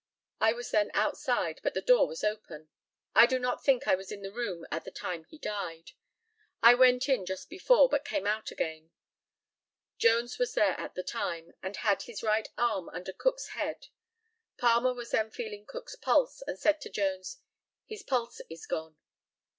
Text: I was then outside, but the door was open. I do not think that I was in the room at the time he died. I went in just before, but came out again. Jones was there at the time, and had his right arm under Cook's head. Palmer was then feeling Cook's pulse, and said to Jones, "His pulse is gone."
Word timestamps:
I 0.39 0.53
was 0.53 0.71
then 0.71 0.89
outside, 0.95 1.59
but 1.61 1.75
the 1.75 1.79
door 1.81 2.07
was 2.07 2.23
open. 2.23 2.69
I 3.13 3.27
do 3.27 3.37
not 3.37 3.63
think 3.63 3.83
that 3.83 3.91
I 3.91 3.95
was 3.95 4.11
in 4.11 4.23
the 4.23 4.31
room 4.31 4.65
at 4.71 4.83
the 4.83 4.89
time 4.89 5.25
he 5.25 5.37
died. 5.37 5.91
I 6.63 6.73
went 6.73 7.07
in 7.07 7.23
just 7.23 7.51
before, 7.51 7.87
but 7.87 8.03
came 8.03 8.25
out 8.25 8.49
again. 8.49 8.89
Jones 9.99 10.39
was 10.39 10.55
there 10.55 10.73
at 10.79 10.95
the 10.95 11.03
time, 11.03 11.53
and 11.61 11.75
had 11.77 12.01
his 12.01 12.23
right 12.23 12.47
arm 12.57 12.89
under 12.89 13.13
Cook's 13.13 13.49
head. 13.49 13.89
Palmer 14.57 14.95
was 14.95 15.11
then 15.11 15.29
feeling 15.29 15.67
Cook's 15.67 15.95
pulse, 15.95 16.41
and 16.47 16.57
said 16.57 16.81
to 16.81 16.89
Jones, 16.89 17.37
"His 17.85 18.01
pulse 18.01 18.41
is 18.49 18.65
gone." 18.65 18.97